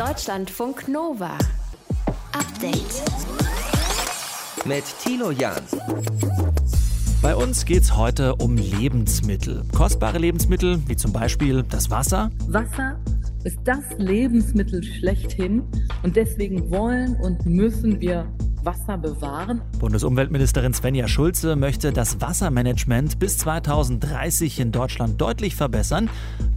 [0.00, 1.36] Deutschlandfunk Nova.
[2.32, 3.02] Update.
[4.64, 5.60] Mit Tilo Jan.
[7.20, 9.62] Bei uns geht es heute um Lebensmittel.
[9.76, 12.30] Kostbare Lebensmittel, wie zum Beispiel das Wasser.
[12.48, 12.98] Wasser
[13.44, 15.64] ist das Lebensmittel schlechthin
[16.02, 18.26] und deswegen wollen und müssen wir
[18.64, 19.60] Wasser bewahren.
[19.78, 26.10] Bundesumweltministerin Svenja Schulze möchte das Wassermanagement bis 2030 in Deutschland deutlich verbessern.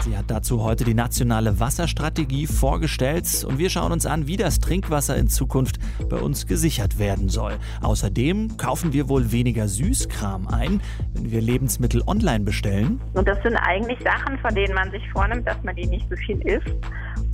[0.04, 4.60] Sie hat dazu heute die nationale Wasserstrategie vorgestellt und wir schauen uns an, wie das
[4.60, 5.78] Trinkwasser in Zukunft
[6.10, 7.54] bei uns gesichert werden soll.
[7.82, 10.82] Außerdem kaufen wir wohl weniger Süßkram ein,
[11.14, 13.02] wenn wir Lebensmittel online bestellen.
[13.14, 16.16] Und das sind eigentlich Sachen, von denen man sich vornimmt, dass man die nicht so
[16.16, 16.76] viel isst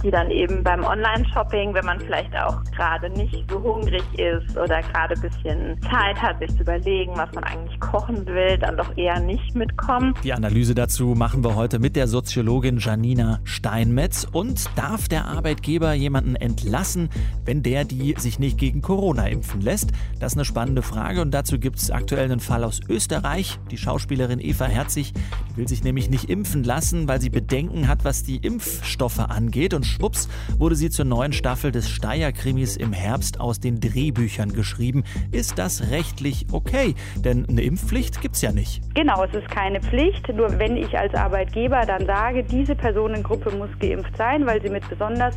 [0.03, 4.81] die dann eben beim Online-Shopping, wenn man vielleicht auch gerade nicht so hungrig ist oder
[4.81, 8.95] gerade ein bisschen Zeit hat, sich zu überlegen, was man eigentlich kochen will, dann doch
[8.97, 10.13] eher nicht mitkommen.
[10.23, 14.27] Die Analyse dazu machen wir heute mit der Soziologin Janina Steinmetz.
[14.31, 17.09] Und darf der Arbeitgeber jemanden entlassen,
[17.45, 19.91] wenn der die sich nicht gegen Corona impfen lässt?
[20.19, 23.59] Das ist eine spannende Frage und dazu gibt es aktuell einen Fall aus Österreich.
[23.71, 25.13] Die Schauspielerin Eva Herzig
[25.55, 29.85] will sich nämlich nicht impfen lassen, weil sie Bedenken hat, was die Impfstoffe angeht und
[29.85, 35.03] schwupps wurde sie zur neuen Staffel des Steier-Krimis im Herbst aus den Drehbüchern geschrieben.
[35.31, 36.95] Ist das rechtlich okay?
[37.17, 38.81] Denn eine Impfpflicht gibt es ja nicht.
[38.95, 40.27] Genau, es ist keine Pflicht.
[40.33, 44.87] Nur wenn ich als Arbeitgeber dann sage, diese Personengruppe muss geimpft sein, weil sie mit
[44.89, 45.35] besonders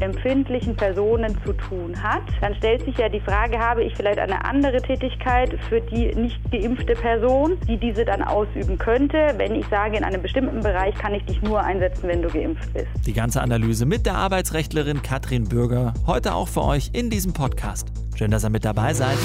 [0.00, 4.44] empfindlichen Personen zu tun hat, dann stellt sich ja die Frage, habe ich vielleicht eine
[4.44, 9.96] andere Tätigkeit für die nicht geimpfte Person, die diese dann ausüben könnte, wenn ich sage,
[9.96, 12.88] in einem bestimmten Bereich kann ich dich nur einsetzen, wenn du geimpft bist.
[13.06, 17.88] Die ganze Analyse mit der Arbeitsrechtlerin Katrin Bürger heute auch für euch in diesem Podcast.
[18.16, 19.18] Schön, dass ihr mit dabei seid.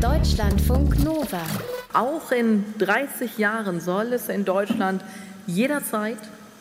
[0.00, 1.40] Deutschlandfunk Nova.
[1.94, 5.02] Auch in 30 Jahren soll es in Deutschland
[5.46, 6.18] jederzeit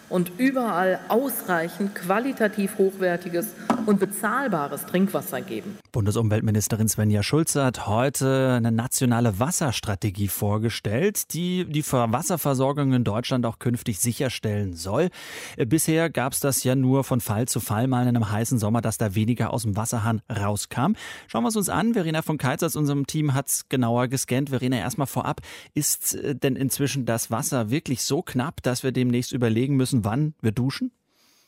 [0.09, 3.53] und überall ausreichend qualitativ hochwertiges
[3.86, 5.78] und bezahlbares Trinkwasser geben.
[5.92, 13.60] Bundesumweltministerin Svenja Schulze hat heute eine nationale Wasserstrategie vorgestellt, die die Wasserversorgung in Deutschland auch
[13.60, 15.10] künftig sicherstellen soll.
[15.58, 18.82] Bisher gab es das ja nur von Fall zu Fall mal in einem heißen Sommer,
[18.82, 20.94] dass da weniger aus dem Wasserhahn rauskam.
[21.27, 21.94] Schauen wir es uns an.
[21.94, 24.49] Verena von Keitz aus unserem Team hat es genauer gescannt.
[24.49, 25.42] Verena, erstmal vorab,
[25.73, 30.33] ist äh, denn inzwischen das Wasser wirklich so knapp, dass wir demnächst überlegen müssen, wann
[30.42, 30.92] wir duschen?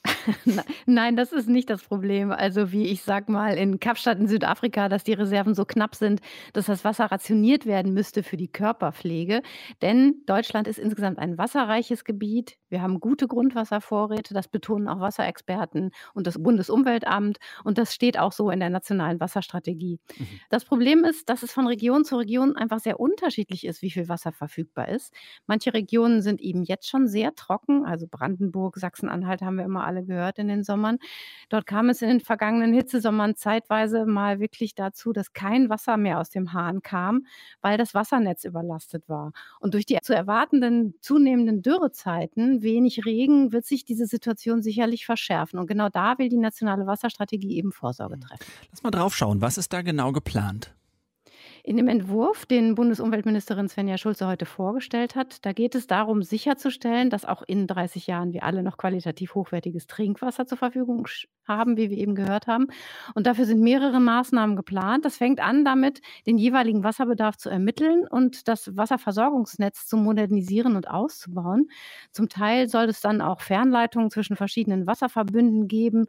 [0.85, 2.31] Nein, das ist nicht das Problem.
[2.31, 6.21] Also wie ich sag mal in Kapstadt in Südafrika, dass die Reserven so knapp sind,
[6.53, 9.41] dass das Wasser rationiert werden müsste für die Körperpflege.
[9.81, 12.57] Denn Deutschland ist insgesamt ein wasserreiches Gebiet.
[12.69, 17.37] Wir haben gute Grundwasservorräte, das betonen auch Wasserexperten und das Bundesumweltamt.
[17.63, 19.99] Und das steht auch so in der nationalen Wasserstrategie.
[20.17, 20.27] Mhm.
[20.49, 24.09] Das Problem ist, dass es von Region zu Region einfach sehr unterschiedlich ist, wie viel
[24.09, 25.13] Wasser verfügbar ist.
[25.45, 30.03] Manche Regionen sind eben jetzt schon sehr trocken, also Brandenburg, Sachsen-Anhalt haben wir immer alle
[30.03, 30.97] gehört in den Sommern.
[31.49, 36.19] Dort kam es in den vergangenen Hitzesommern zeitweise mal wirklich dazu, dass kein Wasser mehr
[36.19, 37.25] aus dem Hahn kam,
[37.61, 39.31] weil das Wassernetz überlastet war.
[39.59, 45.59] Und durch die zu erwartenden zunehmenden Dürrezeiten, wenig Regen, wird sich diese Situation sicherlich verschärfen.
[45.59, 48.21] Und genau da will die nationale Wasserstrategie eben Vorsorge hm.
[48.21, 48.45] treffen.
[48.71, 49.41] Lass mal drauf schauen.
[49.41, 50.76] Was ist da genau geplant?
[51.67, 57.09] In dem Entwurf, den Bundesumweltministerin Svenja Schulze heute vorgestellt hat, da geht es darum, sicherzustellen,
[57.09, 61.09] dass auch in 30 Jahren wir alle noch qualitativ hochwertiges Trinkwasser zur Verfügung
[61.45, 62.67] haben, wie wir eben gehört haben.
[63.15, 65.03] Und dafür sind mehrere Maßnahmen geplant.
[65.03, 70.89] Das fängt an damit, den jeweiligen Wasserbedarf zu ermitteln und das Wasserversorgungsnetz zu modernisieren und
[70.89, 71.67] auszubauen.
[72.13, 76.05] Zum Teil soll es dann auch Fernleitungen zwischen verschiedenen Wasserverbünden geben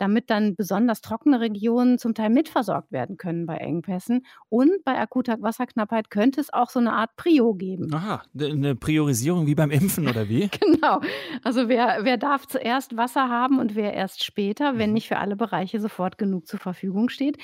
[0.00, 4.24] damit dann besonders trockene Regionen zum Teil mitversorgt werden können bei Engpässen.
[4.48, 7.92] Und bei akuter Wasserknappheit könnte es auch so eine Art Prio geben.
[7.92, 10.48] Aha, eine Priorisierung wie beim Impfen oder wie?
[10.60, 11.00] genau.
[11.44, 14.94] Also wer, wer darf zuerst Wasser haben und wer erst später, wenn mhm.
[14.94, 17.36] nicht für alle Bereiche sofort genug zur Verfügung steht.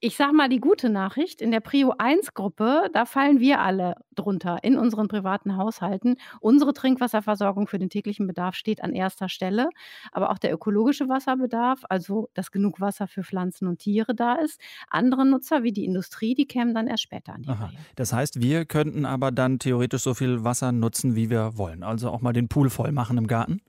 [0.00, 3.94] Ich sage mal die gute Nachricht, in der Prio 1 Gruppe, da fallen wir alle
[4.14, 6.16] drunter in unseren privaten Haushalten.
[6.40, 9.70] Unsere Trinkwasserversorgung für den täglichen Bedarf steht an erster Stelle,
[10.12, 14.60] aber auch der ökologische Wasserbedarf, also dass genug Wasser für Pflanzen und Tiere da ist.
[14.90, 17.64] Andere Nutzer wie die Industrie, die kämen dann erst später an die Aha.
[17.66, 17.78] Reihe.
[17.94, 21.82] Das heißt, wir könnten aber dann theoretisch so viel Wasser nutzen, wie wir wollen.
[21.82, 23.62] Also auch mal den Pool voll machen im Garten?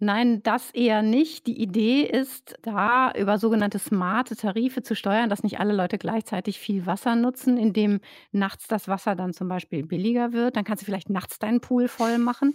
[0.00, 1.46] Nein, das eher nicht.
[1.48, 6.60] Die Idee ist, da über sogenannte smarte Tarife zu steuern, dass nicht alle Leute gleichzeitig
[6.60, 8.00] viel Wasser nutzen, indem
[8.30, 10.54] nachts das Wasser dann zum Beispiel billiger wird.
[10.56, 12.54] Dann kannst du vielleicht nachts deinen Pool voll machen.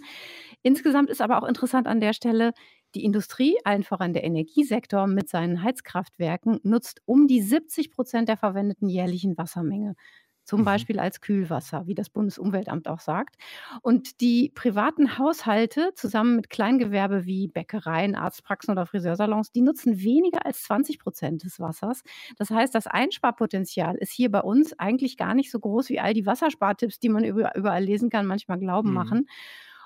[0.62, 2.52] Insgesamt ist aber auch interessant an der Stelle,
[2.94, 8.36] die Industrie, allen voran der Energiesektor mit seinen Heizkraftwerken, nutzt um die 70 Prozent der
[8.38, 9.96] verwendeten jährlichen Wassermenge.
[10.44, 10.64] Zum mhm.
[10.64, 13.36] Beispiel als Kühlwasser, wie das Bundesumweltamt auch sagt.
[13.82, 20.44] Und die privaten Haushalte zusammen mit Kleingewerbe wie Bäckereien, Arztpraxen oder Friseursalons, die nutzen weniger
[20.46, 22.02] als 20 Prozent des Wassers.
[22.36, 26.14] Das heißt, das Einsparpotenzial ist hier bei uns eigentlich gar nicht so groß, wie all
[26.14, 28.94] die Wasserspartipps, die man überall lesen kann, manchmal glauben mhm.
[28.94, 29.26] machen.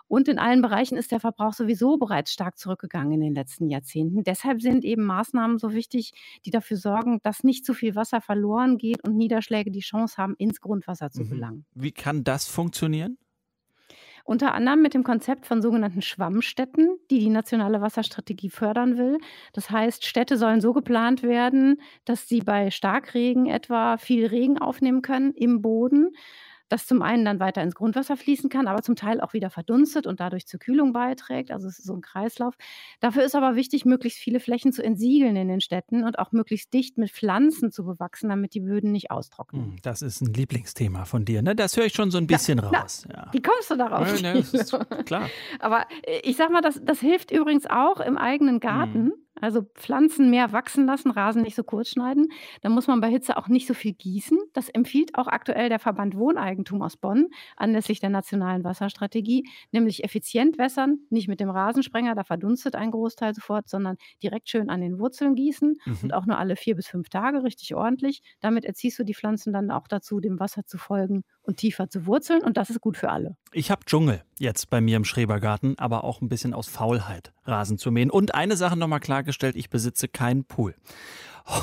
[0.08, 4.24] Und in allen Bereichen ist der Verbrauch sowieso bereits stark zurückgegangen in den letzten Jahrzehnten.
[4.24, 6.12] Deshalb sind eben Maßnahmen so wichtig,
[6.46, 10.34] die dafür sorgen, dass nicht zu viel Wasser verloren geht und Niederschläge die Chance haben,
[10.38, 11.30] ins Grundwasser zu mhm.
[11.30, 11.66] gelangen.
[11.74, 13.18] Wie kann das funktionieren?
[14.28, 19.16] Unter anderem mit dem Konzept von sogenannten Schwammstädten, die die nationale Wasserstrategie fördern will.
[19.54, 25.00] Das heißt, Städte sollen so geplant werden, dass sie bei Starkregen etwa viel Regen aufnehmen
[25.00, 26.10] können im Boden
[26.68, 30.06] das zum einen dann weiter ins Grundwasser fließen kann, aber zum Teil auch wieder verdunstet
[30.06, 31.50] und dadurch zur Kühlung beiträgt.
[31.50, 32.54] Also es ist so ein Kreislauf.
[33.00, 36.72] Dafür ist aber wichtig, möglichst viele Flächen zu entsiegeln in den Städten und auch möglichst
[36.72, 39.62] dicht mit Pflanzen zu bewachsen, damit die Böden nicht austrocknen.
[39.62, 41.54] Hm, das ist ein Lieblingsthema von dir, ne?
[41.54, 43.04] Das höre ich schon so ein bisschen na, raus.
[43.08, 43.28] Na, ja.
[43.32, 44.20] Wie kommst du darauf?
[44.20, 44.44] Ja, ne,
[45.04, 45.28] klar.
[45.58, 49.06] aber äh, ich sag mal, das, das hilft übrigens auch im eigenen Garten.
[49.06, 52.28] Hm also Pflanzen mehr wachsen lassen, Rasen nicht so kurz schneiden.
[52.62, 54.38] Dann muss man bei Hitze auch nicht so viel gießen.
[54.52, 60.58] Das empfiehlt auch aktuell der Verband Wohneigentum aus Bonn anlässlich der nationalen Wasserstrategie, nämlich effizient
[60.58, 64.98] wässern, nicht mit dem Rasensprenger, da verdunstet ein Großteil sofort, sondern direkt schön an den
[64.98, 65.98] Wurzeln gießen mhm.
[66.02, 68.22] und auch nur alle vier bis fünf Tage richtig ordentlich.
[68.40, 72.06] Damit erziehst du die Pflanzen dann auch dazu, dem Wasser zu folgen und tiefer zu
[72.06, 73.36] wurzeln und das ist gut für alle.
[73.52, 77.78] Ich habe Dschungel jetzt bei mir im Schrebergarten, aber auch ein bisschen aus Faulheit Rasen
[77.78, 78.10] zu mähen.
[78.10, 80.74] Und eine Sache nochmal klargestellt, ich besitze keinen Pool.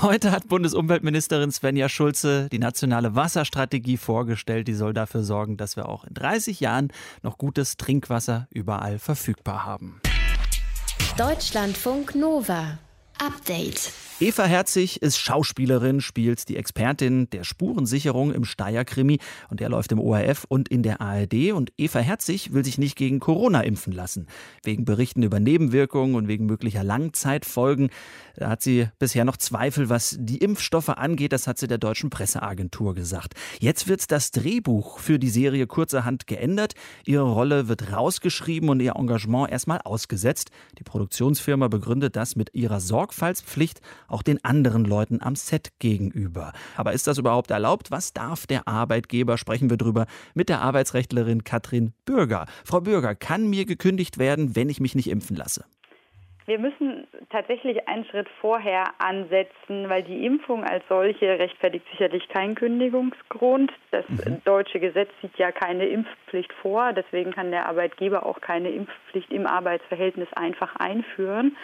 [0.02, 4.68] Heute hat Bundesumweltministerin Svenja Schulze die nationale Wasserstrategie vorgestellt.
[4.68, 6.92] Die soll dafür sorgen, dass wir auch in 30 Jahren
[7.22, 10.02] noch gutes Trinkwasser überall verfügbar haben.
[11.18, 12.80] Deutschlandfunk Nova.
[13.18, 13.94] Update.
[14.22, 19.20] Eva Herzig ist Schauspielerin, spielt die Expertin der Spurensicherung im Steyr-Krimi
[19.50, 21.52] und der läuft im ORF und in der ARD.
[21.52, 24.28] Und Eva Herzig will sich nicht gegen Corona impfen lassen.
[24.64, 27.90] Wegen Berichten über Nebenwirkungen und wegen möglicher Langzeitfolgen.
[28.38, 31.34] Da hat sie bisher noch Zweifel, was die Impfstoffe angeht.
[31.34, 33.34] Das hat sie der deutschen Presseagentur gesagt.
[33.60, 36.74] Jetzt wird das Drehbuch für die Serie kurzerhand geändert.
[37.06, 40.52] Ihre Rolle wird rausgeschrieben und ihr Engagement erstmal ausgesetzt.
[40.80, 46.54] Die Produktionsfirma begründet das mit ihrer Sorgfaltspflicht auch den anderen Leuten am Set gegenüber.
[46.76, 47.92] Aber ist das überhaupt erlaubt?
[47.92, 49.38] Was darf der Arbeitgeber?
[49.38, 52.46] Sprechen wir drüber mit der Arbeitsrechtlerin Katrin Bürger.
[52.66, 55.66] Frau Bürger, kann mir gekündigt werden, wenn ich mich nicht impfen lasse?
[56.48, 62.54] Wir müssen tatsächlich einen Schritt vorher ansetzen, weil die Impfung als solche rechtfertigt sicherlich keinen
[62.54, 63.72] Kündigungsgrund.
[63.90, 64.42] Das mhm.
[64.46, 69.48] deutsche Gesetz sieht ja keine Impfpflicht vor, deswegen kann der Arbeitgeber auch keine Impfpflicht im
[69.48, 71.56] Arbeitsverhältnis einfach einführen.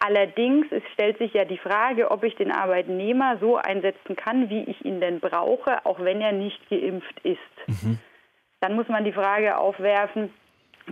[0.00, 4.82] Allerdings stellt sich ja die Frage, ob ich den Arbeitnehmer so einsetzen kann, wie ich
[4.84, 7.38] ihn denn brauche, auch wenn er nicht geimpft ist.
[7.82, 7.98] Mhm.
[8.60, 10.32] Dann muss man die Frage aufwerfen,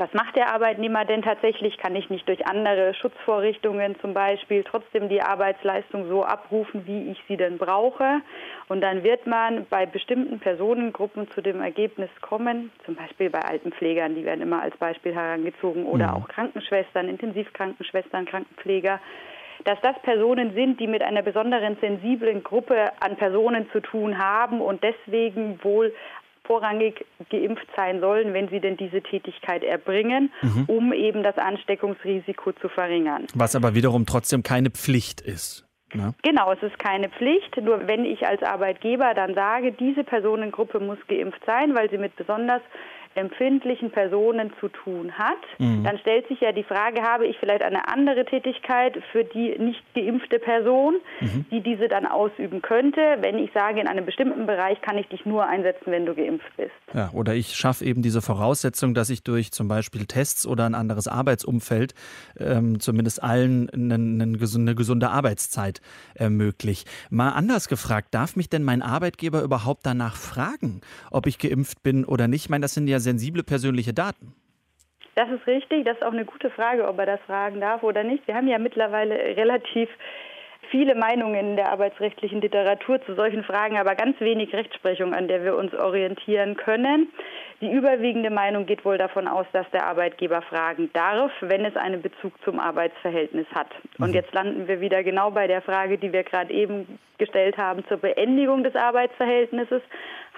[0.00, 1.78] was macht der Arbeitnehmer denn tatsächlich?
[1.78, 7.22] Kann ich nicht durch andere Schutzvorrichtungen zum Beispiel trotzdem die Arbeitsleistung so abrufen, wie ich
[7.28, 8.20] sie denn brauche?
[8.68, 14.14] Und dann wird man bei bestimmten Personengruppen zu dem Ergebnis kommen, zum Beispiel bei Altenpflegern,
[14.14, 16.14] die werden immer als Beispiel herangezogen, oder mhm.
[16.14, 19.00] auch Krankenschwestern, Intensivkrankenschwestern, Krankenpfleger,
[19.64, 24.60] dass das Personen sind, die mit einer besonderen sensiblen Gruppe an Personen zu tun haben
[24.60, 25.92] und deswegen wohl
[26.48, 30.64] vorrangig geimpft sein sollen, wenn sie denn diese Tätigkeit erbringen, mhm.
[30.66, 33.26] um eben das Ansteckungsrisiko zu verringern.
[33.34, 35.68] Was aber wiederum trotzdem keine Pflicht ist.
[35.94, 36.14] Ne?
[36.22, 37.56] Genau, es ist keine Pflicht.
[37.62, 42.16] Nur wenn ich als Arbeitgeber dann sage, diese Personengruppe muss geimpft sein, weil sie mit
[42.16, 42.62] besonders
[43.18, 45.84] empfindlichen Personen zu tun hat, mhm.
[45.84, 49.82] dann stellt sich ja die Frage, habe ich vielleicht eine andere Tätigkeit für die nicht
[49.94, 51.44] geimpfte Person, mhm.
[51.50, 55.26] die diese dann ausüben könnte, wenn ich sage, in einem bestimmten Bereich kann ich dich
[55.26, 56.72] nur einsetzen, wenn du geimpft bist.
[56.94, 60.74] Ja, oder ich schaffe eben diese Voraussetzung, dass ich durch zum Beispiel Tests oder ein
[60.74, 61.94] anderes Arbeitsumfeld
[62.38, 65.80] ähm, zumindest allen eine, eine, gesunde Arbeitszeit
[66.14, 66.86] ermögliche.
[67.10, 72.04] Mal anders gefragt, darf mich denn mein Arbeitgeber überhaupt danach fragen, ob ich geimpft bin
[72.04, 72.44] oder nicht?
[72.44, 74.34] Ich meine, das sind ja sensible persönliche Daten.
[75.14, 75.84] Das ist richtig.
[75.84, 78.26] Das ist auch eine gute Frage, ob er das fragen darf oder nicht.
[78.28, 79.88] Wir haben ja mittlerweile relativ
[80.70, 85.42] viele Meinungen in der arbeitsrechtlichen Literatur zu solchen Fragen, aber ganz wenig Rechtsprechung, an der
[85.42, 87.08] wir uns orientieren können.
[87.60, 92.02] Die überwiegende Meinung geht wohl davon aus, dass der Arbeitgeber fragen darf, wenn es einen
[92.02, 93.70] Bezug zum Arbeitsverhältnis hat.
[93.98, 94.14] Und mhm.
[94.14, 97.96] jetzt landen wir wieder genau bei der Frage, die wir gerade eben gestellt haben zur
[97.96, 99.82] Beendigung des Arbeitsverhältnisses.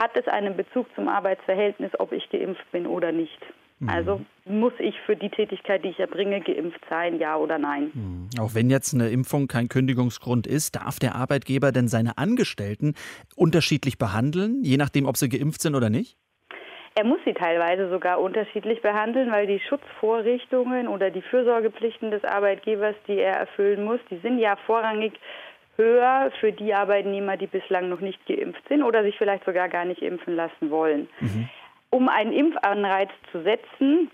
[0.00, 3.38] Hat es einen Bezug zum Arbeitsverhältnis, ob ich geimpft bin oder nicht?
[3.80, 3.88] Mhm.
[3.90, 7.90] Also muss ich für die Tätigkeit, die ich erbringe, geimpft sein, ja oder nein?
[7.92, 8.28] Mhm.
[8.40, 12.95] Auch wenn jetzt eine Impfung kein Kündigungsgrund ist, darf der Arbeitgeber denn seine Angestellten
[13.37, 16.16] unterschiedlich behandeln, je nachdem, ob sie geimpft sind oder nicht?
[16.97, 22.97] Er muss sie teilweise sogar unterschiedlich behandeln, weil die Schutzvorrichtungen oder die Fürsorgepflichten des Arbeitgebers,
[23.07, 25.12] die er erfüllen muss, die sind ja vorrangig
[25.80, 29.84] höher für die Arbeitnehmer, die bislang noch nicht geimpft sind oder sich vielleicht sogar gar
[29.84, 31.08] nicht impfen lassen wollen.
[31.20, 31.49] Mhm.
[31.90, 34.10] Um einen Impfanreiz zu setzen,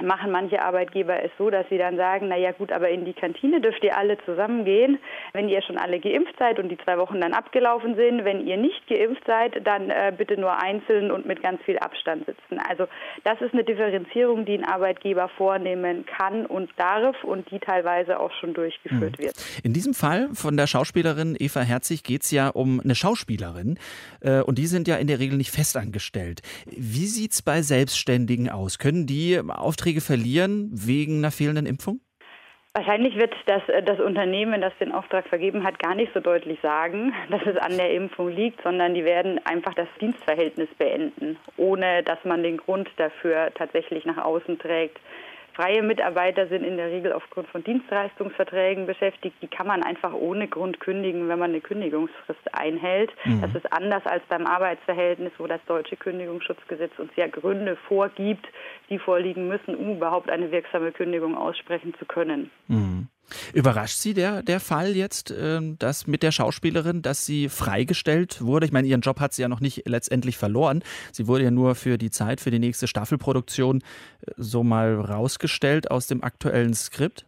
[0.00, 3.12] machen manche Arbeitgeber es so, dass sie dann sagen, na ja gut, aber in die
[3.12, 4.98] Kantine dürft ihr alle zusammengehen,
[5.32, 8.24] wenn ihr schon alle geimpft seid und die zwei Wochen dann abgelaufen sind.
[8.24, 12.24] Wenn ihr nicht geimpft seid, dann äh, bitte nur einzeln und mit ganz viel Abstand
[12.26, 12.58] sitzen.
[12.68, 12.86] Also
[13.24, 18.32] das ist eine Differenzierung, die ein Arbeitgeber vornehmen kann und darf und die teilweise auch
[18.40, 19.24] schon durchgeführt mhm.
[19.24, 19.34] wird.
[19.62, 23.78] In diesem Fall von der Schauspielerin Eva Herzig geht es ja um eine Schauspielerin
[24.20, 26.40] äh, und die sind ja in der Regel nicht festangestellt.
[26.66, 28.78] Wie sieht es bei Selbstständigen aus?
[28.78, 32.00] Können die Aufträge Aufträge verlieren wegen einer fehlenden Impfung?
[32.74, 36.58] Wahrscheinlich wird das, äh, das Unternehmen, das den Auftrag vergeben hat, gar nicht so deutlich
[36.62, 42.04] sagen, dass es an der Impfung liegt, sondern die werden einfach das Dienstverhältnis beenden, ohne
[42.04, 45.00] dass man den Grund dafür tatsächlich nach außen trägt.
[45.54, 49.36] Freie Mitarbeiter sind in der Regel aufgrund von Dienstleistungsverträgen beschäftigt.
[49.42, 53.10] Die kann man einfach ohne Grund kündigen, wenn man eine Kündigungsfrist einhält.
[53.24, 53.42] Mhm.
[53.42, 58.46] Das ist anders als beim Arbeitsverhältnis, wo das deutsche Kündigungsschutzgesetz uns ja Gründe vorgibt,
[58.88, 62.50] die vorliegen müssen, um überhaupt eine wirksame Kündigung aussprechen zu können.
[62.68, 63.08] Mhm.
[63.52, 68.66] Überrascht Sie der, der Fall jetzt, äh, dass mit der Schauspielerin, dass sie freigestellt wurde?
[68.66, 70.82] Ich meine, ihren Job hat sie ja noch nicht letztendlich verloren.
[71.12, 75.90] Sie wurde ja nur für die Zeit, für die nächste Staffelproduktion äh, so mal rausgestellt
[75.90, 77.26] aus dem aktuellen Skript.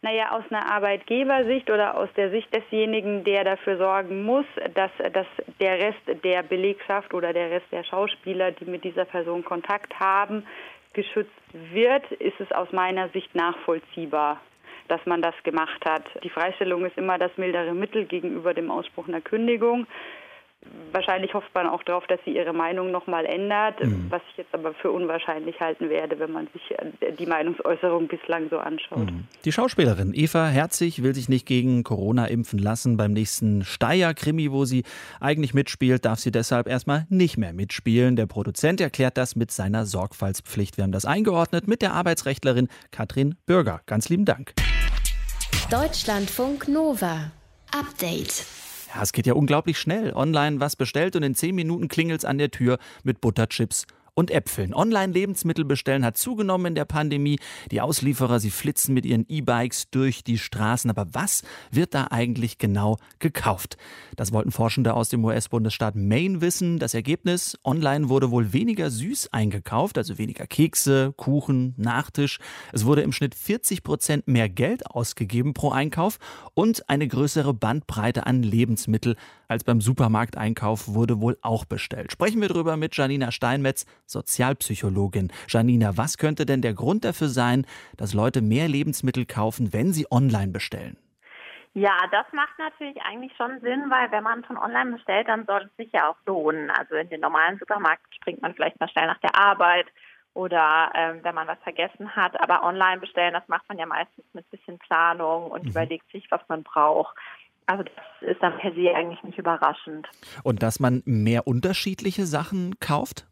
[0.00, 5.26] Naja, aus einer Arbeitgebersicht oder aus der Sicht desjenigen, der dafür sorgen muss, dass, dass
[5.58, 10.46] der Rest der Belegschaft oder der Rest der Schauspieler, die mit dieser Person Kontakt haben,
[10.92, 14.40] geschützt wird, ist es aus meiner Sicht nachvollziehbar
[14.88, 16.04] dass man das gemacht hat.
[16.24, 19.86] Die Freistellung ist immer das mildere Mittel gegenüber dem Ausspruch einer Kündigung.
[20.92, 24.06] Wahrscheinlich hofft man auch darauf, dass sie ihre Meinung nochmal ändert, mhm.
[24.08, 28.48] was ich jetzt aber für unwahrscheinlich halten werde, wenn man sich äh, die Meinungsäußerung bislang
[28.50, 29.10] so anschaut.
[29.10, 29.24] Mhm.
[29.44, 32.96] Die Schauspielerin Eva Herzig will sich nicht gegen Corona impfen lassen.
[32.96, 34.82] Beim nächsten Steyr-Krimi, wo sie
[35.20, 38.16] eigentlich mitspielt, darf sie deshalb erstmal nicht mehr mitspielen.
[38.16, 40.76] Der Produzent erklärt das mit seiner Sorgfaltspflicht.
[40.76, 43.80] Wir haben das eingeordnet mit der Arbeitsrechtlerin Katrin Bürger.
[43.86, 44.54] Ganz lieben Dank.
[45.70, 47.30] Deutschlandfunk Nova.
[47.72, 48.46] Update.
[48.94, 50.14] Ja, es geht ja unglaublich schnell.
[50.14, 53.84] Online was bestellt und in zehn Minuten klingelt es an der Tür mit Butterchips
[54.18, 54.74] und Äpfeln.
[54.74, 57.38] Online-Lebensmittel bestellen hat zugenommen in der Pandemie.
[57.70, 60.90] Die Auslieferer, sie flitzen mit ihren E-Bikes durch die Straßen.
[60.90, 63.76] Aber was wird da eigentlich genau gekauft?
[64.16, 66.80] Das wollten Forschende aus dem US-Bundesstaat Maine wissen.
[66.80, 72.40] Das Ergebnis, online wurde wohl weniger süß eingekauft, also weniger Kekse, Kuchen, Nachtisch.
[72.72, 76.18] Es wurde im Schnitt 40 Prozent mehr Geld ausgegeben pro Einkauf
[76.54, 79.14] und eine größere Bandbreite an Lebensmittel
[79.48, 82.12] als beim Supermarkteinkauf wurde wohl auch bestellt.
[82.12, 85.32] Sprechen wir darüber mit Janina Steinmetz, Sozialpsychologin.
[85.48, 90.06] Janina, was könnte denn der Grund dafür sein, dass Leute mehr Lebensmittel kaufen, wenn sie
[90.10, 90.96] online bestellen?
[91.74, 95.68] Ja, das macht natürlich eigentlich schon Sinn, weil wenn man von online bestellt, dann soll
[95.70, 96.70] es sich ja auch lohnen.
[96.70, 99.86] Also in den normalen Supermarkt springt man vielleicht mal schnell nach der Arbeit
[100.34, 102.40] oder ähm, wenn man was vergessen hat.
[102.40, 105.70] Aber online bestellen, das macht man ja meistens mit bisschen Planung und mhm.
[105.70, 107.16] überlegt sich, was man braucht.
[107.66, 110.08] Also das ist dann per se eigentlich nicht überraschend.
[110.42, 113.26] Und dass man mehr unterschiedliche Sachen kauft?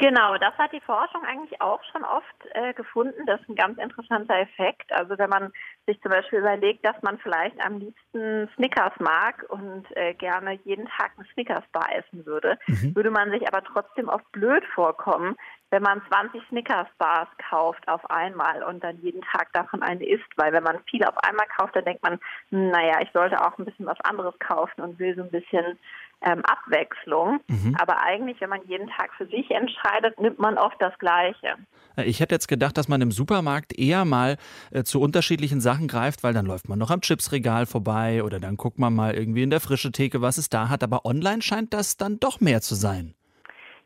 [0.00, 3.26] Genau, das hat die Forschung eigentlich auch schon oft äh, gefunden.
[3.26, 4.90] Das ist ein ganz interessanter Effekt.
[4.90, 5.52] Also wenn man
[5.86, 10.86] sich zum Beispiel überlegt, dass man vielleicht am liebsten Snickers mag und äh, gerne jeden
[10.86, 12.96] Tag eine Snickers-Bar essen würde, mhm.
[12.96, 15.36] würde man sich aber trotzdem oft blöd vorkommen,
[15.68, 20.32] wenn man 20 Snickers-Bars kauft auf einmal und dann jeden Tag davon eine isst.
[20.36, 23.58] Weil wenn man viel auf einmal kauft, dann denkt man, hm, naja, ich sollte auch
[23.58, 25.78] ein bisschen was anderes kaufen und will so ein bisschen
[26.22, 27.40] ähm, Abwechslung.
[27.48, 27.76] Mhm.
[27.80, 31.56] Aber eigentlich, wenn man jeden Tag für sich entscheidet, nimmt man oft das Gleiche.
[31.96, 34.36] Äh, ich hätte jetzt gedacht, dass man im Supermarkt eher mal
[34.70, 38.56] äh, zu unterschiedlichen Sachen greift, weil dann läuft man noch am Chipsregal vorbei oder dann
[38.56, 40.82] guckt man mal irgendwie in der frische Theke, was es da hat.
[40.82, 43.14] Aber online scheint das dann doch mehr zu sein.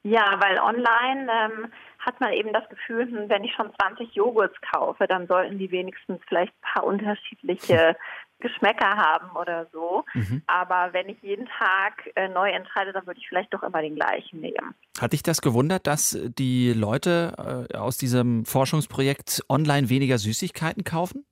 [0.06, 4.54] Ja, weil online ähm, hat man eben das Gefühl, hm, wenn ich schon 20 Joghurts
[4.70, 7.96] kaufe, dann sollten die wenigstens vielleicht ein paar unterschiedliche
[8.40, 10.04] Geschmäcker haben oder so.
[10.14, 10.42] Mhm.
[10.46, 13.94] Aber wenn ich jeden Tag äh, neu entscheide, dann würde ich vielleicht doch immer den
[13.94, 14.74] gleichen nehmen.
[15.00, 21.24] Hat dich das gewundert, dass die Leute äh, aus diesem Forschungsprojekt online weniger Süßigkeiten kaufen?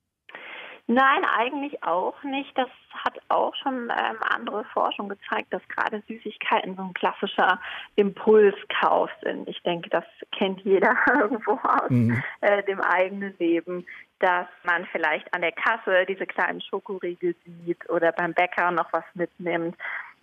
[0.89, 2.57] Nein, eigentlich auch nicht.
[2.59, 7.61] Das hat auch schon ähm, andere Forschung gezeigt, dass gerade Süßigkeiten so ein klassischer
[7.97, 9.49] Impulskauf sind.
[9.49, 10.05] Ich denke, das
[10.37, 12.23] kennt jeder irgendwo aus mhm.
[12.41, 13.87] äh, dem eigenen Leben,
[14.23, 19.05] dass man vielleicht an der Kasse diese kleinen Schokoriegel sieht oder beim Bäcker noch was
[19.15, 19.77] mitnimmt.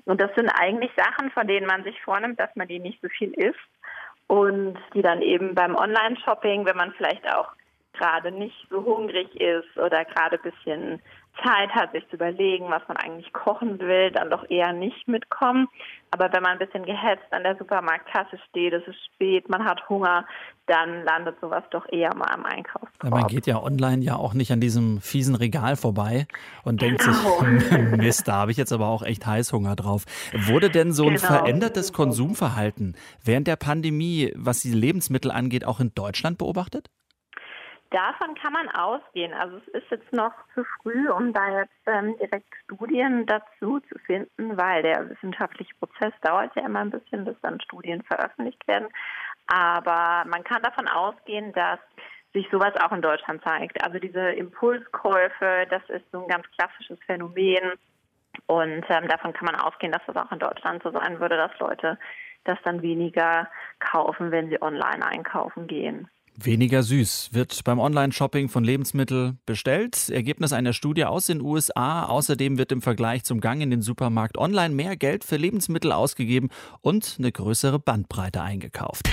[0.06, 3.10] Und das sind eigentlich Sachen, von denen man sich vornimmt, dass man die nicht so
[3.10, 3.60] viel isst
[4.28, 7.52] und die dann eben beim Online-Shopping, wenn man vielleicht auch
[7.94, 11.02] gerade nicht so hungrig ist oder gerade ein bisschen
[11.44, 15.68] Zeit hat, sich zu überlegen, was man eigentlich kochen will, dann doch eher nicht mitkommen.
[16.12, 19.88] Aber wenn man ein bisschen gehetzt an der Supermarktkasse steht, es ist spät, man hat
[19.90, 20.26] Hunger,
[20.66, 23.04] dann landet sowas doch eher mal am Einkaufskorb.
[23.04, 26.28] Ja, man geht ja online ja auch nicht an diesem fiesen Regal vorbei
[26.64, 27.40] und denkt genau.
[27.40, 30.06] sich, Mist, da habe ich jetzt aber auch echt Heißhunger drauf.
[30.34, 31.28] Wurde denn so ein genau.
[31.28, 36.90] verändertes Konsumverhalten während der Pandemie, was die Lebensmittel angeht, auch in Deutschland beobachtet?
[37.92, 39.34] Davon kann man ausgehen.
[39.34, 43.98] Also es ist jetzt noch zu früh, um da jetzt ähm, direkt Studien dazu zu
[44.06, 48.90] finden, weil der wissenschaftliche Prozess dauert ja immer ein bisschen, bis dann Studien veröffentlicht werden.
[49.48, 51.80] Aber man kann davon ausgehen, dass
[52.34, 53.84] sich sowas auch in Deutschland zeigt.
[53.84, 57.74] Also diese Impulskäufe, das ist so ein ganz klassisches Phänomen.
[58.46, 61.58] Und ähm, davon kann man ausgehen, dass das auch in Deutschland so sein würde, dass
[61.58, 61.98] Leute
[62.44, 66.08] das dann weniger kaufen, wenn sie online einkaufen gehen.
[66.42, 70.10] Weniger süß wird beim Online-Shopping von Lebensmitteln bestellt.
[70.10, 72.06] Ergebnis einer Studie aus den USA.
[72.06, 76.50] Außerdem wird im Vergleich zum Gang in den Supermarkt online mehr Geld für Lebensmittel ausgegeben
[76.82, 79.10] und eine größere Bandbreite eingekauft.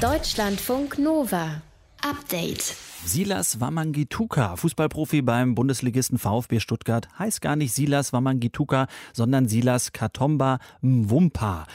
[0.00, 1.62] Deutschlandfunk Nova.
[2.02, 2.74] Update.
[3.04, 10.58] Silas Wamangituka, Fußballprofi beim Bundesligisten VfB Stuttgart, heißt gar nicht Silas Wamangituka, sondern Silas Katomba
[10.82, 11.66] Mwumpa.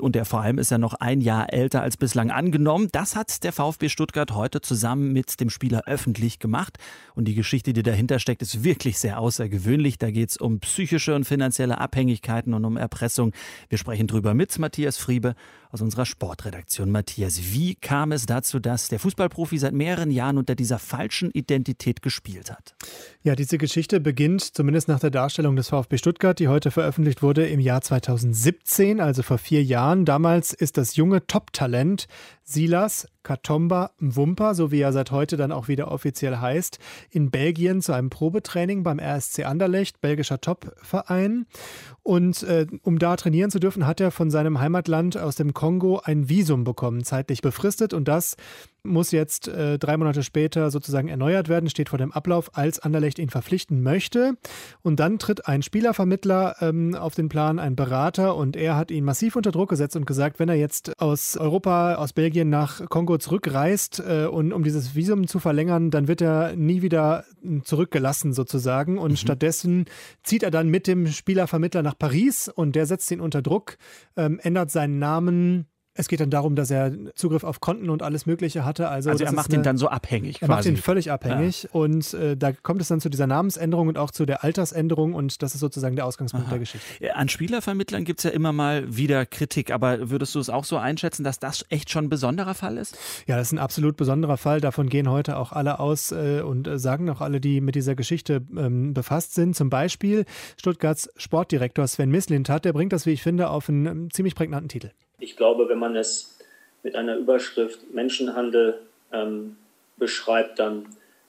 [0.00, 2.88] Und der vor allem ist ja noch ein Jahr älter als bislang angenommen.
[2.92, 6.78] Das hat der VfB Stuttgart heute zusammen mit dem Spieler öffentlich gemacht.
[7.14, 9.98] Und die Geschichte, die dahinter steckt, ist wirklich sehr außergewöhnlich.
[9.98, 13.32] Da geht es um psychische und finanzielle Abhängigkeiten und um Erpressung.
[13.68, 15.34] Wir sprechen drüber mit Matthias Friebe
[15.72, 16.90] aus unserer Sportredaktion.
[16.90, 22.02] Matthias, wie kam es dazu, dass der Fußballprofi seit mehreren Jahren unter dieser falschen Identität
[22.02, 22.74] gespielt hat?
[23.22, 27.48] Ja, diese Geschichte beginnt zumindest nach der Darstellung des VfB Stuttgart, die heute veröffentlicht wurde
[27.48, 30.04] im Jahr 2017, also vor vier Jahren.
[30.04, 32.06] Damals ist das junge Top-Talent
[32.52, 36.78] Silas Katomba Mwumpa, so wie er seit heute dann auch wieder offiziell heißt,
[37.10, 41.46] in Belgien zu einem Probetraining beim RSC Anderlecht, belgischer Topverein.
[42.02, 46.00] Und äh, um da trainieren zu dürfen, hat er von seinem Heimatland aus dem Kongo
[46.02, 47.94] ein Visum bekommen, zeitlich befristet.
[47.94, 48.36] Und das
[48.84, 53.18] muss jetzt äh, drei Monate später sozusagen erneuert werden, steht vor dem Ablauf, als Anderlecht
[53.18, 54.34] ihn verpflichten möchte.
[54.82, 59.04] Und dann tritt ein Spielervermittler ähm, auf den Plan, ein Berater, und er hat ihn
[59.04, 63.18] massiv unter Druck gesetzt und gesagt, wenn er jetzt aus Europa, aus Belgien nach Kongo
[63.18, 67.24] zurückreist äh, und um dieses Visum zu verlängern, dann wird er nie wieder
[67.64, 68.98] zurückgelassen sozusagen.
[68.98, 69.16] Und mhm.
[69.16, 69.84] stattdessen
[70.22, 73.76] zieht er dann mit dem Spielervermittler nach Paris und der setzt ihn unter Druck,
[74.16, 78.24] ähm, ändert seinen Namen es geht dann darum, dass er Zugriff auf Konten und alles
[78.24, 78.88] Mögliche hatte.
[78.88, 80.36] Also, also er macht eine, ihn dann so abhängig.
[80.36, 80.50] Er quasi.
[80.50, 81.64] macht ihn völlig abhängig.
[81.64, 81.68] Ja.
[81.72, 85.12] Und äh, da kommt es dann zu dieser Namensänderung und auch zu der Altersänderung.
[85.12, 86.52] Und das ist sozusagen der Ausgangspunkt Aha.
[86.52, 87.14] der Geschichte.
[87.14, 89.70] An Spielervermittlern gibt es ja immer mal wieder Kritik.
[89.70, 92.96] Aber würdest du es auch so einschätzen, dass das echt schon ein besonderer Fall ist?
[93.26, 94.62] Ja, das ist ein absolut besonderer Fall.
[94.62, 97.94] Davon gehen heute auch alle aus äh, und äh, sagen auch alle, die mit dieser
[97.94, 99.54] Geschichte ähm, befasst sind.
[99.54, 100.24] Zum Beispiel
[100.56, 102.64] Stuttgarts Sportdirektor Sven Mislintat.
[102.64, 104.90] Der bringt das, wie ich finde, auf einen ähm, ziemlich prägnanten Titel.
[105.22, 106.36] Ich glaube, wenn man es
[106.82, 108.80] mit einer Überschrift Menschenhandel
[109.12, 109.56] ähm,
[109.96, 110.86] beschreibt, dann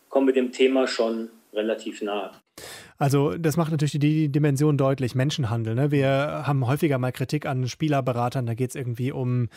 [0.10, 2.32] kommen wir dem Thema schon relativ nahe.
[2.97, 5.75] Also das macht natürlich die Dimension deutlich, Menschenhandel.
[5.75, 5.91] Ne?
[5.91, 9.49] Wir haben häufiger mal Kritik an Spielerberatern, da geht es irgendwie um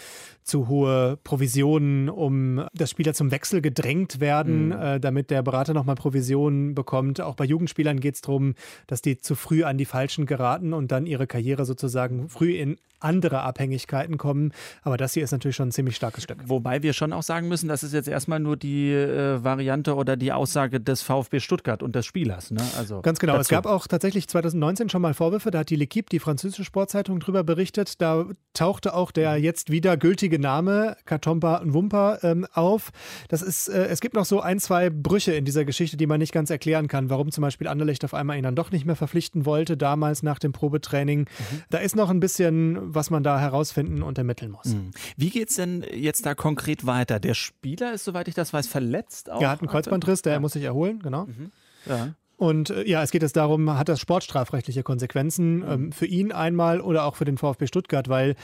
[0.43, 4.73] zu hohe Provisionen, um dass Spieler zum Wechsel gedrängt werden, mhm.
[4.73, 7.21] äh, damit der Berater nochmal Provisionen bekommt.
[7.21, 8.55] Auch bei Jugendspielern geht es darum,
[8.87, 12.77] dass die zu früh an die Falschen geraten und dann ihre Karriere sozusagen früh in
[13.01, 14.53] andere Abhängigkeiten kommen.
[14.83, 16.39] Aber das hier ist natürlich schon ein ziemlich starkes Stück.
[16.47, 20.17] Wobei wir schon auch sagen müssen, das ist jetzt erstmal nur die äh, Variante oder
[20.17, 22.51] die Aussage des VfB Stuttgart und des Spielers.
[22.51, 22.63] Ne?
[22.79, 23.26] Also Ganz genau.
[23.35, 23.41] Dazu.
[23.41, 25.51] Es gab auch tatsächlich 2019 schon mal Vorwürfe.
[25.51, 28.01] Da hat die L'Equipe, die französische Sportzeitung, drüber berichtet.
[28.01, 32.91] Da tauchte auch der jetzt wieder gültige Name Katomba Nwumpa ähm, auf.
[33.29, 36.19] Das ist, äh, es gibt noch so ein, zwei Brüche in dieser Geschichte, die man
[36.19, 37.11] nicht ganz erklären kann.
[37.11, 40.39] Warum zum Beispiel Anderlecht auf einmal ihn dann doch nicht mehr verpflichten wollte, damals nach
[40.39, 41.21] dem Probetraining.
[41.21, 41.63] Mhm.
[41.71, 44.67] Da ist noch ein bisschen was man da herausfinden und ermitteln muss.
[44.67, 44.91] Mhm.
[45.17, 47.21] Wie geht es denn jetzt da konkret weiter?
[47.21, 49.31] Der Spieler ist, soweit ich das weiß, verletzt.
[49.31, 50.41] Auch er hat einen Kreuzbandriss, der ja.
[50.41, 51.27] muss sich erholen, genau.
[51.27, 51.53] Mhm.
[51.87, 52.15] Ja.
[52.37, 56.81] Und äh, ja, es geht jetzt darum, hat das sportstrafrechtliche Konsequenzen ähm, für ihn einmal
[56.81, 58.37] oder auch für den VfB Stuttgart, weil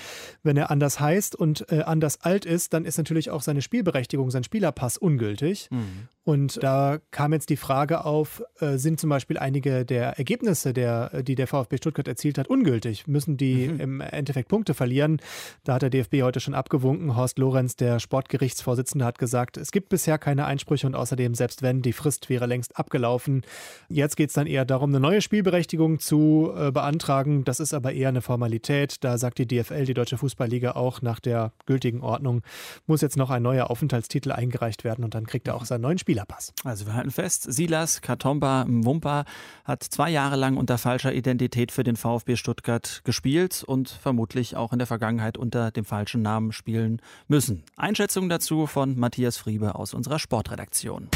[0.43, 4.31] wenn er anders heißt und äh, anders alt ist, dann ist natürlich auch seine Spielberechtigung,
[4.31, 5.69] sein Spielerpass ungültig.
[5.71, 6.09] Mhm.
[6.25, 11.23] Und da kam jetzt die Frage auf, äh, sind zum Beispiel einige der Ergebnisse, der,
[11.23, 13.09] die der VfB Stuttgart erzielt hat, ungültig?
[13.09, 13.81] Müssen die mhm.
[13.81, 15.21] im Endeffekt Punkte verlieren?
[15.65, 17.17] Da hat der DFB heute schon abgewunken.
[17.17, 21.83] Horst Lorenz, der Sportgerichtsvorsitzende, hat gesagt, es gibt bisher keine Einsprüche und außerdem, selbst wenn,
[21.83, 23.43] die Frist wäre längst abgelaufen.
[23.89, 27.45] Jetzt geht es dann eher darum, eine neue Spielberechtigung zu äh, beantragen.
[27.45, 29.05] Das ist aber eher eine Formalität.
[29.05, 32.43] Da sagt die DFL, die Deutsche Fußballliga, auch nach der gültigen Ordnung,
[32.87, 35.99] muss jetzt noch ein neuer Aufenthaltstitel eingereicht werden und dann kriegt er auch seinen neuen
[35.99, 36.53] Spielerpass.
[36.65, 39.25] Also wir halten fest, Silas Katomba Mwumpa
[39.65, 44.73] hat zwei Jahre lang unter falscher Identität für den VfB Stuttgart gespielt und vermutlich auch
[44.73, 47.65] in der Vergangenheit unter dem falschen Namen spielen müssen.
[47.77, 51.09] Einschätzung dazu von Matthias Friebe aus unserer Sportredaktion.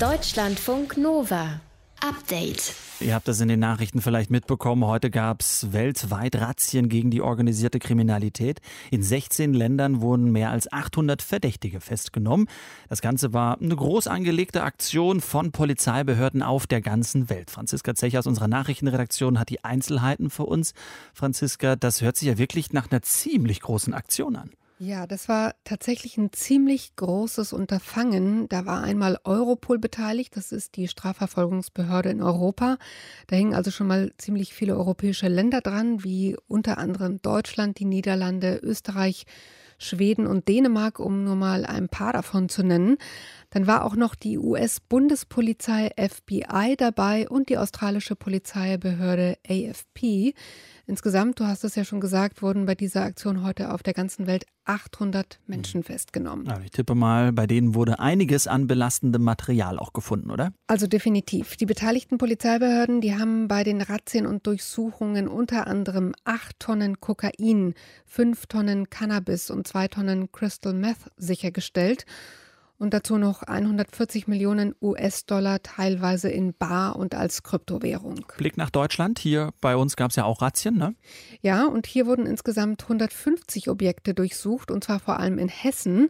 [0.00, 1.60] Deutschlandfunk Nova.
[2.00, 2.74] Update.
[3.00, 4.84] Ihr habt das in den Nachrichten vielleicht mitbekommen.
[4.84, 8.60] Heute gab es weltweit Razzien gegen die organisierte Kriminalität.
[8.90, 12.48] In 16 Ländern wurden mehr als 800 Verdächtige festgenommen.
[12.90, 17.50] Das Ganze war eine groß angelegte Aktion von Polizeibehörden auf der ganzen Welt.
[17.50, 20.74] Franziska Zech aus unserer Nachrichtenredaktion hat die Einzelheiten für uns.
[21.14, 24.50] Franziska, das hört sich ja wirklich nach einer ziemlich großen Aktion an.
[24.78, 28.46] Ja, das war tatsächlich ein ziemlich großes Unterfangen.
[28.50, 32.76] Da war einmal Europol beteiligt, das ist die Strafverfolgungsbehörde in Europa.
[33.26, 37.86] Da hingen also schon mal ziemlich viele europäische Länder dran, wie unter anderem Deutschland, die
[37.86, 39.24] Niederlande, Österreich,
[39.78, 42.98] Schweden und Dänemark, um nur mal ein paar davon zu nennen.
[43.50, 50.34] Dann war auch noch die US-Bundespolizei FBI dabei und die australische Polizeibehörde AFP.
[50.88, 54.28] Insgesamt, du hast es ja schon gesagt, wurden bei dieser Aktion heute auf der ganzen
[54.28, 56.46] Welt 800 Menschen festgenommen.
[56.46, 60.52] Ja, ich tippe mal, bei denen wurde einiges an belastendem Material auch gefunden, oder?
[60.68, 61.56] Also definitiv.
[61.56, 67.74] Die beteiligten Polizeibehörden, die haben bei den Razzien und Durchsuchungen unter anderem 8 Tonnen Kokain,
[68.04, 72.06] 5 Tonnen Cannabis und 2 Tonnen Crystal Meth sichergestellt
[72.78, 78.26] und dazu noch 140 Millionen US-Dollar teilweise in Bar und als Kryptowährung.
[78.36, 79.18] Blick nach Deutschland.
[79.18, 80.94] Hier bei uns gab es ja auch Razzien, ne?
[81.40, 86.08] Ja, und hier wurden insgesamt 150 Objekte durchsucht und zwar vor allem in Hessen.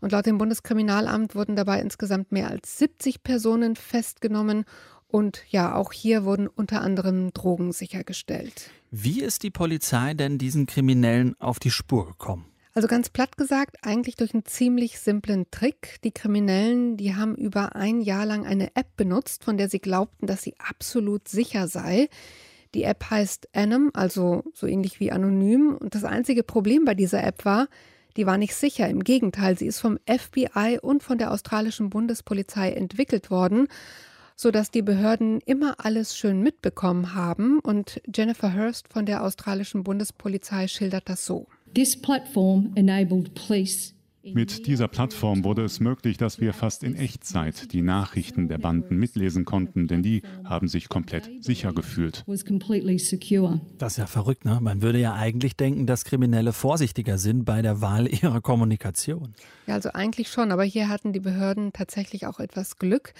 [0.00, 4.64] Und laut dem Bundeskriminalamt wurden dabei insgesamt mehr als 70 Personen festgenommen.
[5.08, 8.70] Und ja, auch hier wurden unter anderem Drogen sichergestellt.
[8.90, 12.46] Wie ist die Polizei denn diesen Kriminellen auf die Spur gekommen?
[12.80, 15.98] Also ganz platt gesagt, eigentlich durch einen ziemlich simplen Trick.
[16.02, 20.26] Die Kriminellen, die haben über ein Jahr lang eine App benutzt, von der sie glaubten,
[20.26, 22.08] dass sie absolut sicher sei.
[22.74, 25.76] Die App heißt Anim, also so ähnlich wie anonym.
[25.78, 27.68] Und das einzige Problem bei dieser App war,
[28.16, 28.88] die war nicht sicher.
[28.88, 33.68] Im Gegenteil, sie ist vom FBI und von der australischen Bundespolizei entwickelt worden,
[34.36, 37.58] sodass die Behörden immer alles schön mitbekommen haben.
[37.58, 41.46] Und Jennifer Hurst von der australischen Bundespolizei schildert das so.
[41.72, 47.72] This platform enabled police mit dieser Plattform wurde es möglich, dass wir fast in Echtzeit
[47.72, 52.24] die Nachrichten der Banden mitlesen konnten, denn die haben sich komplett sicher gefühlt.
[53.78, 54.58] Das ist ja verrückt, ne?
[54.60, 59.34] Man würde ja eigentlich denken, dass Kriminelle vorsichtiger sind bei der Wahl ihrer Kommunikation.
[59.66, 63.14] Ja, also eigentlich schon, aber hier hatten die Behörden tatsächlich auch etwas Glück,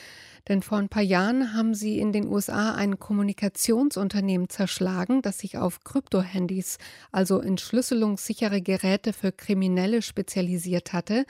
[0.48, 5.58] denn vor ein paar Jahren haben sie in den USA ein Kommunikationsunternehmen zerschlagen, das sich
[5.58, 6.78] auf Kryptohandys,
[7.12, 11.24] also entschlüsselungssichere Geräte für Kriminelle spezialisiert hatte.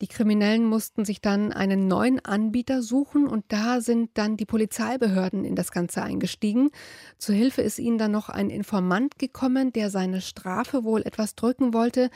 [0.00, 5.44] Die Kriminellen mussten sich dann einen neuen Anbieter suchen und da sind dann die Polizeibehörden
[5.44, 6.70] in das Ganze eingestiegen.
[7.18, 11.72] Zur Hilfe ist ihnen dann noch ein Informant gekommen, der seine Strafe wohl etwas drücken
[11.72, 12.10] wollte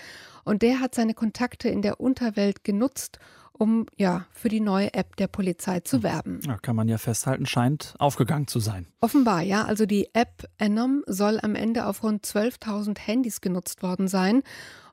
[0.44, 3.20] und der hat seine Kontakte in der Unterwelt genutzt
[3.58, 6.40] um ja für die neue App der Polizei zu werben.
[6.46, 8.86] Ja, kann man ja festhalten, scheint aufgegangen zu sein.
[9.00, 9.64] Offenbar, ja.
[9.64, 14.42] Also die App Anom soll am Ende auf rund 12.000 Handys genutzt worden sein.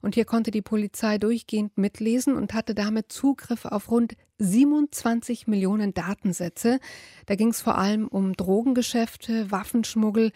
[0.02, 5.94] Und hier konnte die Polizei durchgehend mitlesen und hatte damit Zugriff auf rund 27 Millionen
[5.94, 6.80] Datensätze.
[7.26, 10.32] Da ging es vor allem um Drogengeschäfte, Waffenschmuggel,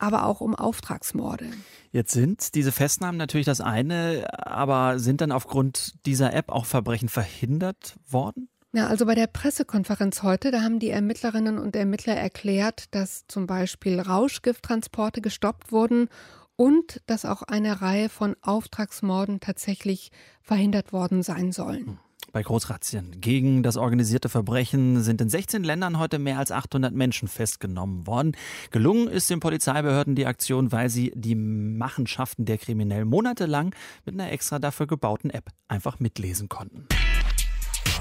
[0.00, 1.46] aber auch um Auftragsmorde.
[1.92, 7.08] Jetzt sind diese Festnahmen natürlich das eine, aber sind dann aufgrund dieser App auch Verbrechen
[7.08, 8.48] verhindert worden?
[8.72, 13.46] Ja, also bei der Pressekonferenz heute, da haben die Ermittlerinnen und Ermittler erklärt, dass zum
[13.48, 16.08] Beispiel Rauschgifttransporte gestoppt wurden
[16.54, 21.86] und dass auch eine Reihe von Auftragsmorden tatsächlich verhindert worden sein sollen.
[21.86, 21.98] Hm
[22.32, 27.28] bei Großrazzien gegen das organisierte Verbrechen sind in 16 Ländern heute mehr als 800 Menschen
[27.28, 28.36] festgenommen worden.
[28.70, 34.30] Gelungen ist den Polizeibehörden die Aktion, weil sie die Machenschaften der Kriminellen monatelang mit einer
[34.30, 36.86] extra dafür gebauten App einfach mitlesen konnten.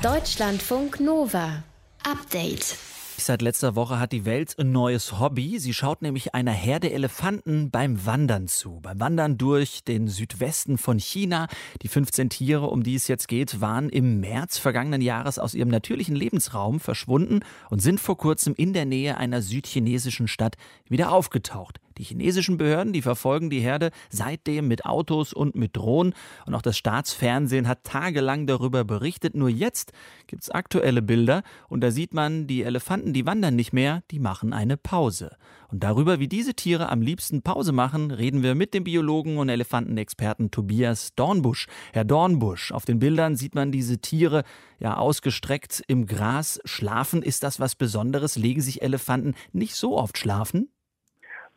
[0.01, 1.63] Deutschlandfunk Nova.
[2.03, 2.77] Update.
[3.23, 5.59] Seit letzter Woche hat die Welt ein neues Hobby.
[5.59, 8.79] Sie schaut nämlich einer Herde Elefanten beim Wandern zu.
[8.81, 11.47] Beim Wandern durch den Südwesten von China.
[11.81, 15.69] Die 15 Tiere, um die es jetzt geht, waren im März vergangenen Jahres aus ihrem
[15.69, 20.55] natürlichen Lebensraum verschwunden und sind vor kurzem in der Nähe einer südchinesischen Stadt
[20.87, 21.79] wieder aufgetaucht.
[21.99, 26.13] Die chinesischen Behörden, die verfolgen die Herde seitdem mit Autos und mit Drohnen.
[26.45, 29.35] Und auch das Staatsfernsehen hat tagelang darüber berichtet.
[29.35, 29.91] Nur jetzt
[30.25, 34.19] gibt es aktuelle Bilder und da sieht man, die Elefanten, die wandern nicht mehr, die
[34.19, 35.35] machen eine Pause.
[35.67, 39.49] Und darüber, wie diese Tiere am liebsten Pause machen, reden wir mit dem Biologen und
[39.49, 41.67] Elefantenexperten Tobias Dornbusch.
[41.91, 44.45] Herr Dornbusch, auf den Bildern sieht man diese Tiere
[44.79, 47.23] ja ausgestreckt im Gras schlafen.
[47.23, 48.37] Ist das was Besonderes?
[48.37, 50.69] Legen sich Elefanten nicht so oft schlafen?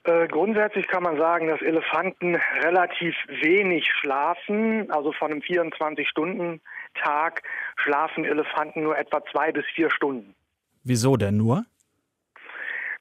[0.05, 4.91] Äh, grundsätzlich kann man sagen, dass Elefanten relativ wenig schlafen.
[4.91, 7.43] Also von einem 24-Stunden-Tag
[7.77, 10.35] schlafen Elefanten nur etwa zwei bis vier Stunden.
[10.83, 11.65] Wieso denn nur?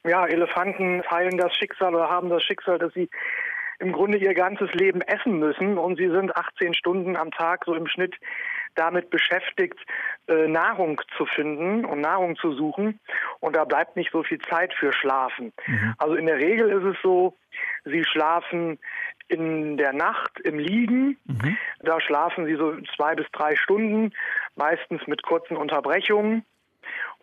[0.04, 3.10] Ja, Elefanten teilen das Schicksal oder haben das Schicksal, dass sie
[3.80, 7.74] im Grunde ihr ganzes Leben essen müssen und sie sind 18 Stunden am Tag so
[7.74, 8.14] im Schnitt
[8.74, 9.78] damit beschäftigt,
[10.28, 13.00] äh, Nahrung zu finden und Nahrung zu suchen.
[13.40, 15.52] Und da bleibt nicht so viel Zeit für Schlafen.
[15.66, 15.94] Mhm.
[15.98, 17.36] Also in der Regel ist es so,
[17.84, 18.78] sie schlafen
[19.28, 21.18] in der Nacht im Liegen.
[21.24, 21.56] Mhm.
[21.80, 24.12] Da schlafen sie so zwei bis drei Stunden,
[24.56, 26.44] meistens mit kurzen Unterbrechungen.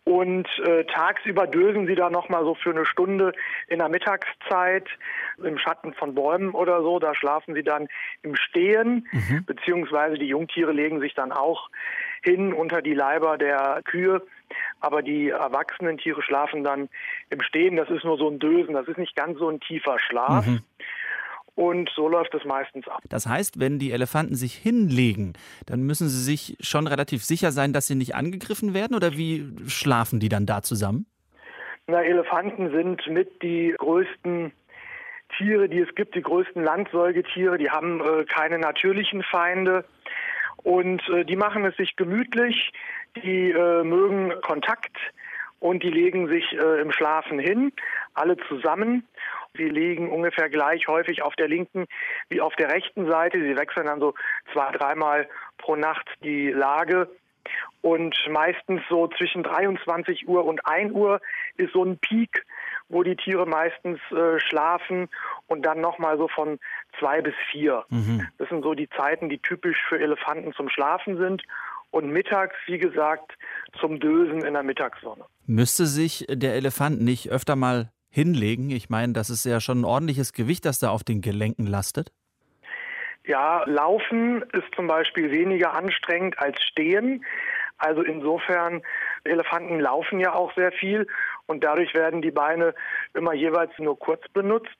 [0.10, 3.32] Und äh, tagsüber dösen sie dann nochmal so für eine Stunde
[3.68, 4.90] in der Mittagszeit
[5.38, 6.98] im Schatten von Bäumen oder so.
[6.98, 7.88] Da schlafen sie dann
[8.24, 9.46] im Stehen, mhm.
[9.46, 11.70] beziehungsweise die Jungtiere legen sich dann auch
[12.24, 14.24] hin unter die Leiber der Kühe.
[14.80, 16.90] Aber die erwachsenen Tiere schlafen dann
[17.30, 17.76] im Stehen.
[17.76, 18.74] Das ist nur so ein Dösen.
[18.74, 20.48] Das ist nicht ganz so ein tiefer Schlaf.
[20.48, 20.62] Mhm.
[21.60, 23.02] Und so läuft es meistens ab.
[23.10, 25.34] Das heißt, wenn die Elefanten sich hinlegen,
[25.66, 28.96] dann müssen sie sich schon relativ sicher sein, dass sie nicht angegriffen werden?
[28.96, 31.06] Oder wie schlafen die dann da zusammen?
[31.88, 34.54] Na, Elefanten sind mit die größten
[35.38, 37.58] Tiere, die es gibt, die größten Landsäugetiere.
[37.58, 39.84] Die haben äh, keine natürlichen Feinde.
[40.64, 42.72] Und äh, die machen es sich gemütlich.
[43.22, 44.96] Die äh, mögen Kontakt
[45.60, 47.74] und die legen sich äh, im Schlafen hin,
[48.14, 49.06] alle zusammen.
[49.56, 51.86] Sie liegen ungefähr gleich häufig auf der linken
[52.30, 53.42] wie auf der rechten Seite.
[53.42, 54.14] Sie wechseln dann so
[54.54, 57.10] zwei, dreimal pro Nacht die Lage.
[57.82, 61.22] Und meistens so zwischen 23 Uhr und 1 Uhr
[61.56, 62.46] ist so ein Peak,
[62.90, 65.08] wo die Tiere meistens äh, schlafen
[65.48, 66.60] und dann nochmal so von
[67.00, 67.86] zwei bis vier.
[67.90, 68.28] Mhm.
[68.38, 71.44] Das sind so die Zeiten, die typisch für Elefanten zum Schlafen sind.
[71.92, 73.32] Und mittags, wie gesagt,
[73.80, 75.26] zum Dösen in der Mittagssonne.
[75.48, 78.70] Müsste sich der Elefant nicht öfter mal hinlegen?
[78.70, 82.12] Ich meine, das ist ja schon ein ordentliches Gewicht, das da auf den Gelenken lastet.
[83.26, 87.24] Ja, Laufen ist zum Beispiel weniger anstrengend als Stehen.
[87.78, 88.82] Also insofern,
[89.24, 91.08] Elefanten laufen ja auch sehr viel
[91.46, 92.74] und dadurch werden die Beine
[93.14, 94.78] immer jeweils nur kurz benutzt.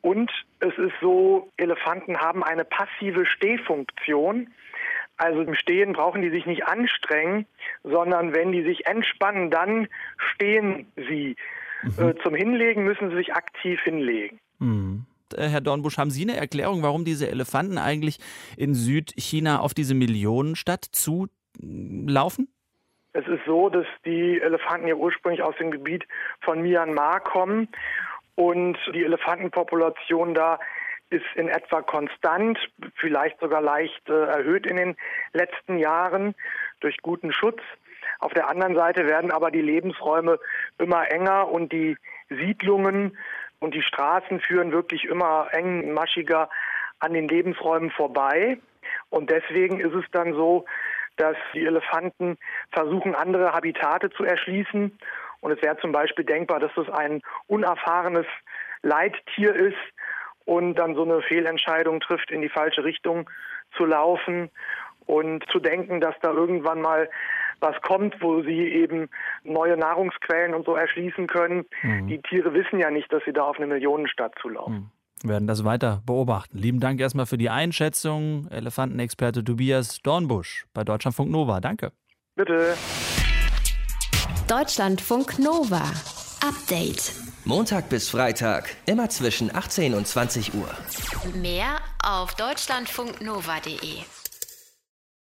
[0.00, 0.30] Und
[0.60, 4.50] es ist so, Elefanten haben eine passive Stehfunktion.
[5.16, 7.46] Also im Stehen brauchen die sich nicht anstrengen,
[7.84, 11.36] sondern wenn die sich entspannen, dann stehen sie.
[11.82, 12.08] Mhm.
[12.08, 14.40] Äh, zum Hinlegen müssen sie sich aktiv hinlegen.
[14.58, 15.06] Mhm.
[15.36, 18.18] Äh, Herr Dornbusch, haben Sie eine Erklärung, warum diese Elefanten eigentlich
[18.56, 22.48] in Südchina auf diese Millionenstadt zulaufen?
[23.14, 26.04] Es ist so, dass die Elefanten ja ursprünglich aus dem Gebiet
[26.40, 27.68] von Myanmar kommen
[28.36, 30.58] und die Elefantenpopulation da
[31.10, 32.58] ist in etwa konstant,
[32.94, 34.96] vielleicht sogar leicht äh, erhöht in den
[35.34, 36.34] letzten Jahren
[36.80, 37.60] durch guten Schutz.
[38.22, 40.38] Auf der anderen Seite werden aber die Lebensräume
[40.78, 41.96] immer enger und die
[42.28, 43.18] Siedlungen
[43.58, 46.48] und die Straßen führen wirklich immer engmaschiger
[47.00, 48.58] an den Lebensräumen vorbei.
[49.10, 50.66] Und deswegen ist es dann so,
[51.16, 52.38] dass die Elefanten
[52.70, 54.96] versuchen, andere Habitate zu erschließen.
[55.40, 58.26] Und es wäre zum Beispiel denkbar, dass das ein unerfahrenes
[58.82, 59.82] Leittier ist
[60.44, 63.28] und dann so eine Fehlentscheidung trifft, in die falsche Richtung
[63.76, 64.48] zu laufen
[65.06, 67.10] und zu denken, dass da irgendwann mal
[67.62, 69.08] was kommt, wo sie eben
[69.44, 71.64] neue Nahrungsquellen und so erschließen können.
[71.82, 72.08] Mhm.
[72.08, 74.74] Die Tiere wissen ja nicht, dass sie da auf eine Millionenstadt zulaufen.
[74.74, 74.90] Mhm.
[75.22, 76.58] Wir werden das weiter beobachten.
[76.58, 78.48] Lieben Dank erstmal für die Einschätzung.
[78.50, 81.60] Elefantenexperte Tobias Dornbusch bei Deutschlandfunk Nova.
[81.60, 81.92] Danke.
[82.34, 82.74] Bitte.
[84.48, 85.82] Deutschlandfunk Nova.
[86.44, 87.12] Update.
[87.44, 90.68] Montag bis Freitag, immer zwischen 18 und 20 Uhr.
[91.40, 94.21] Mehr auf deutschlandfunknova.de.